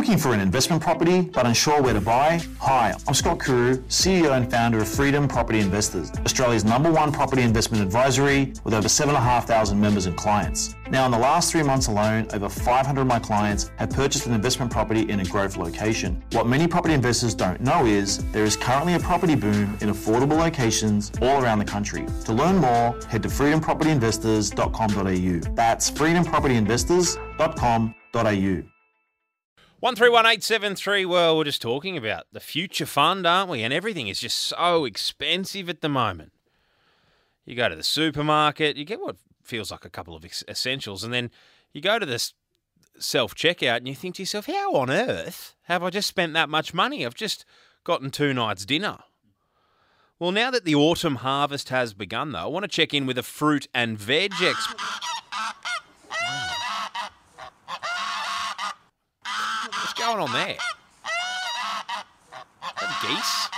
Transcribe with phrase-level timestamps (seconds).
[0.00, 2.40] looking for an investment property but unsure where to buy?
[2.58, 7.42] Hi, I'm Scott Kuru, CEO and founder of Freedom Property Investors, Australia's number one property
[7.42, 10.74] investment advisory with over 7,500 members and clients.
[10.90, 14.32] Now, in the last three months alone, over 500 of my clients have purchased an
[14.32, 16.24] investment property in a growth location.
[16.32, 20.38] What many property investors don't know is there is currently a property boom in affordable
[20.38, 22.06] locations all around the country.
[22.24, 25.54] To learn more, head to freedompropertyinvestors.com.au.
[25.54, 28.79] That's freedompropertyinvestors.com.au.
[29.80, 31.06] One three one eight seven three.
[31.06, 33.62] Well, we're just talking about the future fund, aren't we?
[33.62, 36.32] And everything is just so expensive at the moment.
[37.46, 41.14] You go to the supermarket, you get what feels like a couple of essentials, and
[41.14, 41.30] then
[41.72, 42.34] you go to this
[42.98, 46.50] self checkout and you think to yourself, how on earth have I just spent that
[46.50, 47.06] much money?
[47.06, 47.46] I've just
[47.82, 48.98] gotten two nights' dinner.
[50.18, 53.16] Well, now that the autumn harvest has begun, though, I want to check in with
[53.16, 54.78] a fruit and veg expert.
[60.18, 60.56] On there?
[63.02, 63.48] geese?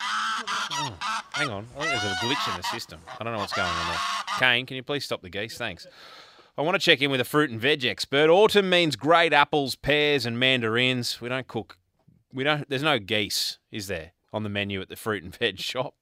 [0.00, 0.96] Oh,
[1.32, 1.66] hang on.
[1.76, 3.00] I think there's a glitch in the system.
[3.18, 3.98] I don't know what's going on there.
[4.38, 5.58] Kane, can you please stop the geese?
[5.58, 5.86] Thanks.
[6.56, 8.30] I want to check in with a fruit and veg expert.
[8.30, 11.20] Autumn means great apples, pears, and mandarins.
[11.20, 11.76] We don't cook.
[12.32, 12.68] We don't.
[12.68, 15.94] There's no geese, is there, on the menu at the fruit and veg shop?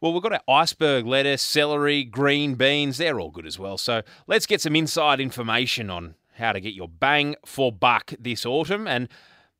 [0.00, 2.96] Well, we've got our iceberg lettuce, celery, green beans.
[2.96, 3.76] They're all good as well.
[3.76, 8.44] So let's get some inside information on how to get your bang for buck this
[8.44, 8.88] autumn.
[8.88, 9.08] And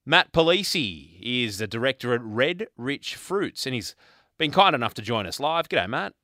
[0.04, 3.94] Matt Polisi is the director at Red Rich Fruits, and he's
[4.38, 5.68] been kind enough to join us live.
[5.68, 6.14] G'day, Matt.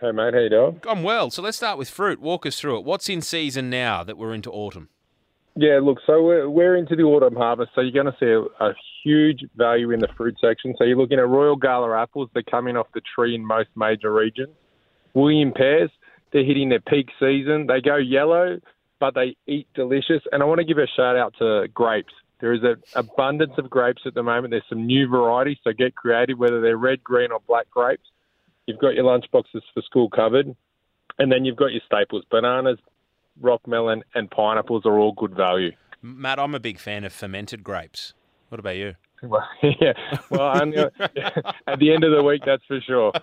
[0.00, 0.32] Hey, mate.
[0.32, 0.80] How you doing?
[0.88, 1.30] I'm well.
[1.30, 2.20] So let's start with fruit.
[2.20, 2.84] Walk us through it.
[2.84, 4.88] What's in season now that we're into autumn?
[5.56, 8.64] Yeah, look, so we're, we're into the autumn harvest, so you're going to see a,
[8.64, 10.74] a, huge value in the fruit section.
[10.78, 14.12] So you're looking at Royal Gala apples, they're coming off the tree in most major
[14.12, 14.54] regions.
[15.14, 15.90] William pears,
[16.32, 17.66] they're hitting their peak season.
[17.66, 18.60] They go yellow,
[19.00, 20.22] but they eat delicious.
[20.30, 22.12] And I want to give a shout out to grapes.
[22.40, 24.52] There is an abundance of grapes at the moment.
[24.52, 28.08] There's some new varieties, so get creative, whether they're red, green, or black grapes.
[28.66, 30.54] You've got your lunch boxes for school covered.
[31.18, 32.78] And then you've got your staples bananas,
[33.40, 35.72] rock melon, and pineapples are all good value.
[36.00, 38.14] Matt, I'm a big fan of fermented grapes.
[38.48, 38.94] What about you?
[39.22, 39.92] Well, yeah.
[40.30, 40.50] Well,
[41.66, 43.12] at the end of the week, that's for sure.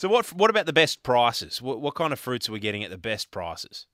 [0.00, 1.60] So, what what about the best prices?
[1.60, 3.86] What, what kind of fruits are we getting at the best prices?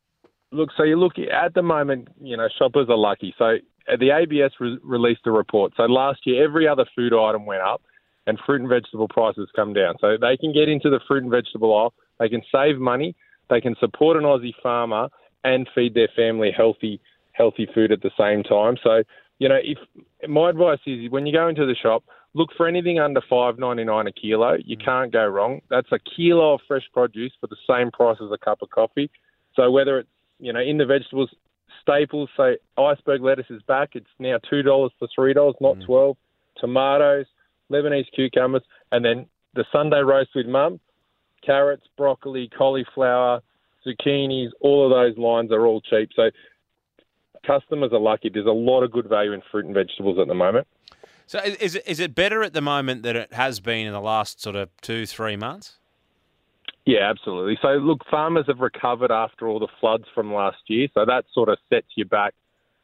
[0.57, 3.35] Look, so you look at the moment, you know, shoppers are lucky.
[3.39, 3.57] So
[3.93, 5.73] uh, the ABS re- released a report.
[5.77, 7.83] So last year, every other food item went up,
[8.27, 9.95] and fruit and vegetable prices come down.
[10.01, 11.95] So they can get into the fruit and vegetable aisle.
[12.19, 13.15] They can save money.
[13.51, 15.09] They can support an Aussie farmer
[15.45, 17.01] and feed their family healthy,
[17.33, 18.77] healthy food at the same time.
[18.83, 19.03] So
[19.39, 19.79] you know, if
[20.29, 23.85] my advice is when you go into the shop, look for anything under five ninety
[23.85, 24.57] nine a kilo.
[24.65, 24.85] You mm.
[24.85, 25.61] can't go wrong.
[25.71, 29.11] That's a kilo of fresh produce for the same price as a cup of coffee.
[29.55, 30.09] So whether it's
[30.39, 31.31] you know, in the vegetables
[31.83, 33.91] staples, so iceberg lettuce is back.
[33.95, 35.87] It's now two dollars for three dollars, not mm.
[35.87, 36.17] twelve.
[36.59, 37.27] Tomatoes,
[37.71, 40.81] Lebanese cucumbers, and then the Sunday roast with mum,
[41.45, 43.43] carrots, broccoli, cauliflower,
[43.87, 44.49] zucchinis.
[44.61, 46.11] All of those lines are all cheap.
[46.17, 46.31] So
[47.47, 48.31] customers are lucky.
[48.31, 50.67] There's a lot of good value in fruit and vegetables at the moment.
[51.27, 54.01] So is it, is it better at the moment than it has been in the
[54.01, 55.77] last sort of two, three months?
[56.87, 57.59] Yeah, absolutely.
[57.61, 60.87] So, look, farmers have recovered after all the floods from last year.
[60.95, 62.33] So that sort of sets you back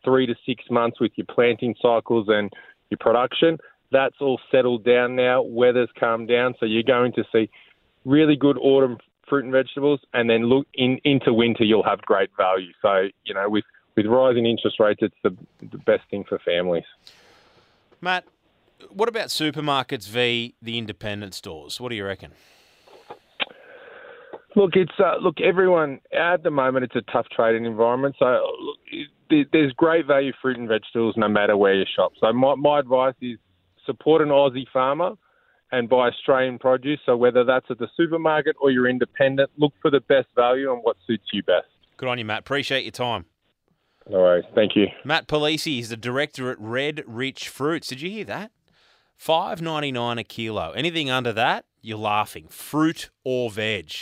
[0.05, 2.53] three to six months with your planting cycles and
[2.91, 3.59] your production.
[3.93, 5.43] That's all settled down now.
[5.43, 6.55] Weather's calmed down.
[6.59, 7.49] So you're going to see
[8.05, 8.99] really good autumn
[9.29, 10.01] fruit and vegetables.
[10.12, 12.73] And then look in, into winter, you'll have great value.
[12.83, 13.65] So, you know, with,
[13.97, 16.85] with rising interest rates, it's the, the best thing for families.
[18.01, 18.25] Matt,
[18.91, 21.81] what about supermarkets v the independent stores?
[21.81, 22.33] What do you reckon?
[24.55, 26.85] Look, it's uh, look everyone at the moment.
[26.85, 28.27] It's a tough trading environment, so
[28.61, 32.13] look, there's great value fruit and vegetables no matter where you shop.
[32.21, 33.39] So my, my advice is
[33.87, 35.12] support an Aussie farmer
[35.71, 37.01] and buy Australian produce.
[37.07, 40.83] So whether that's at the supermarket or you're independent, look for the best value and
[40.83, 41.67] what suits you best.
[41.97, 42.41] Good on you, Matt.
[42.41, 43.25] Appreciate your time.
[44.11, 44.45] No worries.
[44.55, 44.89] Thank you.
[45.05, 47.88] Matt Polisi is the director at Red Rich Fruits.
[47.88, 48.50] Did you hear that?
[49.17, 50.73] Five ninety nine a kilo.
[50.73, 52.49] Anything under that, you're laughing.
[52.49, 53.93] Fruit or veg.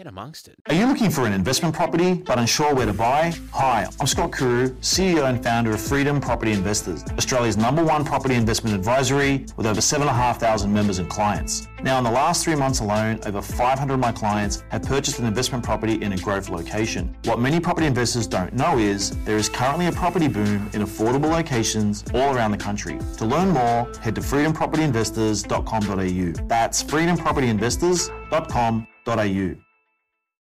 [0.00, 0.56] Get amongst it.
[0.70, 3.34] Are you looking for an investment property but unsure where to buy?
[3.52, 8.34] Hi, I'm Scott Kuru, CEO and founder of Freedom Property Investors, Australia's number one property
[8.34, 11.68] investment advisory with over 7,500 members and clients.
[11.82, 15.26] Now, in the last three months alone, over 500 of my clients have purchased an
[15.26, 17.14] investment property in a growth location.
[17.24, 21.28] What many property investors don't know is there is currently a property boom in affordable
[21.28, 22.98] locations all around the country.
[23.18, 26.48] To learn more, head to freedompropertyinvestors.com.au.
[26.48, 29.69] That's freedompropertyinvestors.com.au.